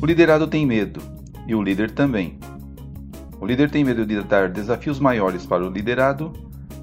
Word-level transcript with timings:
O 0.00 0.06
liderado 0.06 0.46
tem 0.46 0.64
medo, 0.64 1.02
e 1.46 1.54
o 1.54 1.62
líder 1.62 1.90
também. 1.90 2.38
O 3.38 3.44
líder 3.44 3.70
tem 3.70 3.84
medo 3.84 4.06
de 4.06 4.22
dar 4.22 4.48
desafios 4.48 4.98
maiores 4.98 5.44
para 5.44 5.66
o 5.66 5.70
liderado, 5.70 6.32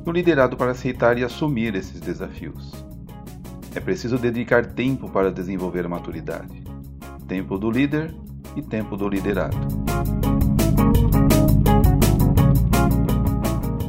e 0.05 0.10
o 0.10 0.12
liderado 0.12 0.55
para 0.55 0.71
aceitar 0.71 1.18
e 1.18 1.24
assumir 1.24 1.74
esses 1.74 2.00
desafios. 2.00 2.72
É 3.74 3.80
preciso 3.80 4.20
dedicar 4.20 4.66
tempo 4.68 5.10
para 5.10 5.32
desenvolver 5.32 5.86
a 5.86 5.90
maturidade. 5.90 6.64
Tempo 7.28 7.58
do 7.58 7.72
líder 7.72 8.14
e 8.56 8.62
tempo 8.62 8.96
do 8.96 9.10
liderado. 9.10 9.58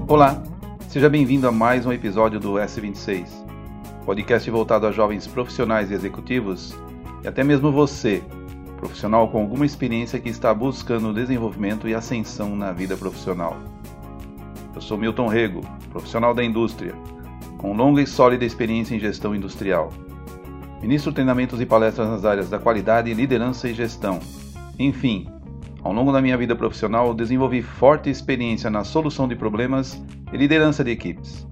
Olá, 0.09 0.43
seja 0.91 1.09
bem-vindo 1.09 1.47
a 1.47 1.53
mais 1.53 1.87
um 1.87 1.93
episódio 1.93 2.41
do 2.41 2.55
S26, 2.55 3.29
podcast 4.05 4.51
voltado 4.51 4.89
a 4.89 4.91
jovens 4.91 5.25
profissionais 5.25 5.89
e 5.89 5.95
executivos 5.95 6.75
e 7.23 7.29
até 7.29 7.45
mesmo 7.45 7.71
você 7.71 8.21
profissional 8.77 9.29
com 9.29 9.39
alguma 9.39 9.65
experiência 9.65 10.19
que 10.19 10.29
está 10.29 10.53
buscando 10.53 11.15
desenvolvimento 11.15 11.89
e 11.89 11.95
ascensão 11.95 12.57
na 12.57 12.73
vida 12.73 12.97
profissional. 12.97 13.57
Eu 14.75 14.81
sou 14.81 14.99
Milton 14.99 15.29
Rego, 15.29 15.61
profissional 15.93 16.35
da 16.35 16.43
indústria, 16.43 16.93
com 17.57 17.73
longa 17.73 18.03
e 18.03 18.07
sólida 18.07 18.45
experiência 18.45 18.97
em 18.97 18.99
gestão 18.99 19.33
industrial. 19.33 19.93
Ministro 20.83 21.13
treinamentos 21.13 21.61
e 21.61 21.67
palestras 21.67 22.09
nas 22.09 22.25
áreas 22.25 22.51
da 22.51 22.59
qualidade, 22.59 23.15
liderança 23.15 23.69
e 23.69 23.75
gestão. 23.75 24.19
Enfim, 24.77 25.29
ao 25.85 25.93
longo 25.93 26.11
da 26.11 26.21
minha 26.21 26.37
vida 26.37 26.57
profissional, 26.57 27.15
desenvolvi 27.15 27.63
forte 27.63 28.11
experiência 28.11 28.69
na 28.69 28.83
solução 28.83 29.29
de 29.29 29.37
problemas 29.37 30.03
e 30.33 30.37
liderança 30.37 30.83
de 30.85 30.91
equipes, 30.91 31.47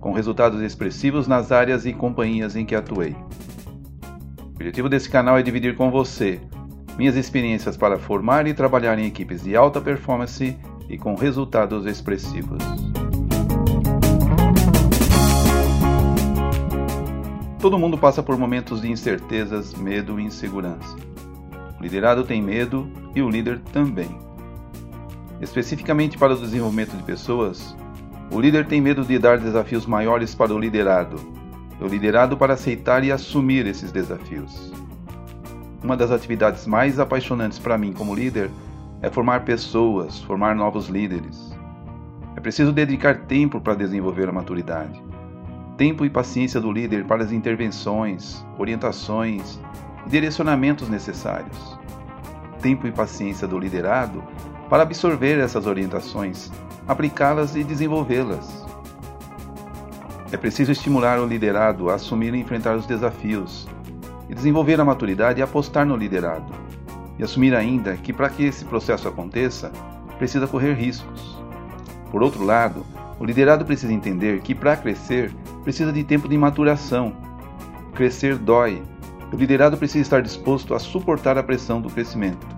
com 0.00 0.12
resultados 0.12 0.60
expressivos 0.60 1.26
nas 1.26 1.52
áreas 1.52 1.86
e 1.86 1.92
companhias 1.92 2.56
em 2.56 2.64
que 2.64 2.74
atuei. 2.74 3.16
O 4.38 4.54
objetivo 4.54 4.88
desse 4.88 5.08
canal 5.08 5.38
é 5.38 5.42
dividir 5.42 5.76
com 5.76 5.90
você 5.90 6.40
minhas 6.96 7.16
experiências 7.16 7.76
para 7.76 7.98
formar 7.98 8.46
e 8.46 8.54
trabalhar 8.54 8.98
em 8.98 9.06
equipes 9.06 9.42
de 9.42 9.56
alta 9.56 9.80
performance 9.80 10.56
e 10.88 10.98
com 10.98 11.14
resultados 11.14 11.86
expressivos. 11.86 12.62
Todo 17.60 17.78
mundo 17.78 17.96
passa 17.96 18.22
por 18.22 18.36
momentos 18.36 18.82
de 18.82 18.90
incertezas, 18.90 19.74
medo 19.74 20.20
e 20.20 20.24
insegurança. 20.24 20.96
O 21.80 21.82
liderado 21.82 22.22
tem 22.22 22.42
medo 22.42 22.90
e 23.14 23.22
o 23.22 23.30
líder 23.30 23.58
também. 23.72 24.18
Especificamente 25.40 26.18
para 26.18 26.34
o 26.34 26.38
desenvolvimento 26.38 26.94
de 26.94 27.02
pessoas, 27.02 27.74
o 28.34 28.40
líder 28.40 28.66
tem 28.66 28.80
medo 28.80 29.04
de 29.04 29.16
dar 29.16 29.38
desafios 29.38 29.86
maiores 29.86 30.34
para 30.34 30.52
o 30.52 30.58
liderado, 30.58 31.20
o 31.80 31.86
liderado 31.86 32.36
para 32.36 32.54
aceitar 32.54 33.04
e 33.04 33.12
assumir 33.12 33.64
esses 33.64 33.92
desafios. 33.92 34.72
Uma 35.80 35.96
das 35.96 36.10
atividades 36.10 36.66
mais 36.66 36.98
apaixonantes 36.98 37.60
para 37.60 37.78
mim 37.78 37.92
como 37.92 38.12
líder 38.12 38.50
é 39.00 39.08
formar 39.08 39.44
pessoas, 39.44 40.20
formar 40.20 40.56
novos 40.56 40.88
líderes. 40.88 41.54
É 42.34 42.40
preciso 42.40 42.72
dedicar 42.72 43.20
tempo 43.26 43.60
para 43.60 43.74
desenvolver 43.74 44.28
a 44.28 44.32
maturidade. 44.32 45.00
Tempo 45.76 46.04
e 46.04 46.10
paciência 46.10 46.60
do 46.60 46.72
líder 46.72 47.04
para 47.04 47.22
as 47.22 47.30
intervenções, 47.30 48.44
orientações 48.58 49.60
e 50.06 50.10
direcionamentos 50.10 50.88
necessários. 50.88 51.78
Tempo 52.60 52.88
e 52.88 52.90
paciência 52.90 53.46
do 53.46 53.60
liderado 53.60 54.24
para 54.74 54.82
absorver 54.82 55.38
essas 55.38 55.68
orientações, 55.68 56.50
aplicá-las 56.88 57.54
e 57.54 57.62
desenvolvê-las. 57.62 58.66
É 60.32 60.36
preciso 60.36 60.72
estimular 60.72 61.20
o 61.20 61.26
liderado 61.28 61.90
a 61.90 61.94
assumir 61.94 62.34
e 62.34 62.40
enfrentar 62.40 62.74
os 62.74 62.84
desafios, 62.84 63.68
e 64.28 64.34
desenvolver 64.34 64.80
a 64.80 64.84
maturidade 64.84 65.38
e 65.38 65.44
apostar 65.44 65.86
no 65.86 65.96
liderado. 65.96 66.52
E 67.16 67.22
assumir 67.22 67.54
ainda 67.54 67.96
que 67.96 68.12
para 68.12 68.28
que 68.28 68.42
esse 68.42 68.64
processo 68.64 69.06
aconteça, 69.06 69.70
precisa 70.18 70.48
correr 70.48 70.74
riscos. 70.74 71.40
Por 72.10 72.20
outro 72.20 72.42
lado, 72.42 72.84
o 73.20 73.24
liderado 73.24 73.64
precisa 73.64 73.92
entender 73.92 74.40
que 74.40 74.56
para 74.56 74.76
crescer 74.76 75.32
precisa 75.62 75.92
de 75.92 76.02
tempo 76.02 76.28
de 76.28 76.36
maturação. 76.36 77.12
Crescer 77.94 78.36
dói. 78.36 78.82
O 79.32 79.36
liderado 79.36 79.76
precisa 79.76 80.02
estar 80.02 80.20
disposto 80.20 80.74
a 80.74 80.80
suportar 80.80 81.38
a 81.38 81.44
pressão 81.44 81.80
do 81.80 81.88
crescimento. 81.88 82.53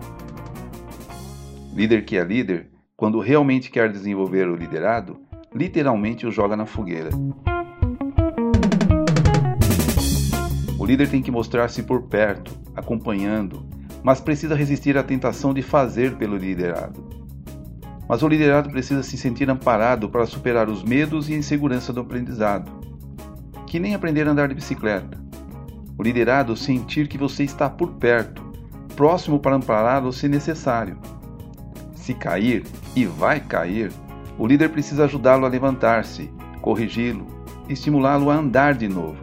Líder 1.77 2.07
que 2.07 2.17
é 2.17 2.25
líder, 2.25 2.71
quando 2.97 3.21
realmente 3.21 3.71
quer 3.71 3.93
desenvolver 3.93 4.49
o 4.49 4.57
liderado, 4.57 5.21
literalmente 5.55 6.27
o 6.27 6.31
joga 6.31 6.57
na 6.57 6.65
fogueira. 6.65 7.11
O 10.79 10.87
líder 10.87 11.11
tem 11.11 11.21
que 11.21 11.31
mostrar-se 11.31 11.83
por 11.83 12.05
perto, 12.05 12.59
acompanhando, 12.75 13.69
mas 14.03 14.23
precisa 14.23 14.55
resistir 14.55 14.97
à 14.97 15.03
tentação 15.03 15.53
de 15.53 15.61
fazer 15.61 16.17
pelo 16.17 16.39
liderado. 16.39 17.07
Mas 18.09 18.23
o 18.23 18.29
liderado 18.29 18.71
precisa 18.71 19.03
se 19.03 19.19
sentir 19.19 19.51
amparado 19.51 20.09
para 20.09 20.25
superar 20.25 20.71
os 20.71 20.83
medos 20.83 21.29
e 21.29 21.35
a 21.35 21.37
insegurança 21.37 21.93
do 21.93 22.01
aprendizado. 22.01 22.73
Que 23.67 23.79
nem 23.79 23.95
aprender 23.95 24.27
a 24.27 24.31
andar 24.31 24.49
de 24.49 24.55
bicicleta. 24.55 25.23
O 25.99 26.03
liderado 26.03 26.57
sentir 26.57 27.07
que 27.07 27.19
você 27.19 27.45
está 27.45 27.69
por 27.69 27.97
perto, 27.97 28.43
próximo 28.97 29.39
para 29.39 29.57
ampará-lo 29.57 30.11
se 30.11 30.27
necessário. 30.27 30.99
Se 32.07 32.15
cair, 32.15 32.63
e 32.95 33.05
vai 33.05 33.41
cair, 33.41 33.91
o 34.39 34.47
líder 34.47 34.69
precisa 34.69 35.07
ajudá-lo 35.07 35.45
a 35.45 35.49
levantar-se, 35.49 36.31
corrigi-lo, 36.63 37.27
estimulá-lo 37.69 38.31
a 38.31 38.37
andar 38.37 38.75
de 38.75 38.87
novo. 38.87 39.19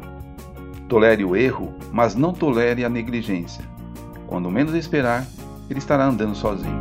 Tolere 0.90 1.24
o 1.24 1.34
erro, 1.34 1.74
mas 1.94 2.14
não 2.14 2.34
tolere 2.34 2.84
a 2.84 2.90
negligência. 2.90 3.64
Quando 4.28 4.52
menos 4.52 4.74
esperar, 4.74 5.26
ele 5.70 5.80
estará 5.80 6.04
andando 6.04 6.36
sozinho. 6.36 6.78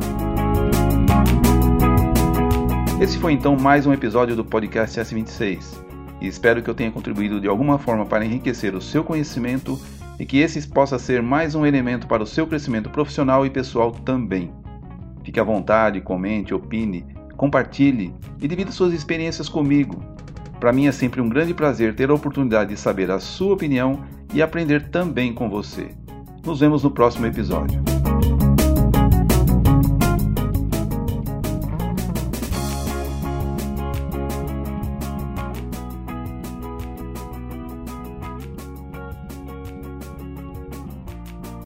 Esse 2.99 3.17
foi 3.17 3.31
então 3.31 3.55
mais 3.55 3.85
um 3.85 3.93
episódio 3.93 4.35
do 4.35 4.43
podcast 4.43 4.99
S26 4.99 5.85
e 6.19 6.27
espero 6.27 6.61
que 6.61 6.69
eu 6.69 6.75
tenha 6.75 6.91
contribuído 6.91 7.39
de 7.39 7.47
alguma 7.47 7.79
forma 7.79 8.05
para 8.05 8.25
enriquecer 8.25 8.75
o 8.75 8.81
seu 8.81 9.05
conhecimento 9.05 9.79
e 10.19 10.25
que 10.25 10.39
esse 10.39 10.67
possa 10.67 10.99
ser 10.99 11.21
mais 11.21 11.55
um 11.55 11.65
elemento 11.65 12.07
para 12.07 12.21
o 12.21 12.27
seu 12.27 12.45
crescimento 12.45 12.89
profissional 12.89 13.45
e 13.45 13.49
pessoal 13.49 13.89
também. 13.89 14.51
Fique 15.23 15.39
à 15.39 15.43
vontade, 15.43 16.01
comente, 16.01 16.53
opine, 16.53 17.05
compartilhe 17.37 18.13
e 18.41 18.47
divida 18.47 18.71
suas 18.71 18.93
experiências 18.93 19.49
comigo. 19.49 20.03
Para 20.59 20.71
mim 20.71 20.87
é 20.87 20.91
sempre 20.91 21.21
um 21.21 21.29
grande 21.29 21.53
prazer 21.53 21.95
ter 21.95 22.09
a 22.09 22.13
oportunidade 22.13 22.69
de 22.69 22.79
saber 22.79 23.11
a 23.11 23.19
sua 23.19 23.53
opinião 23.53 24.03
e 24.33 24.41
aprender 24.41 24.89
também 24.89 25.33
com 25.33 25.49
você. 25.49 25.89
Nos 26.45 26.59
vemos 26.59 26.83
no 26.83 26.91
próximo 26.91 27.25
episódio. 27.25 27.92